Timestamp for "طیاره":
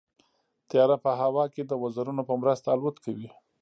0.69-0.97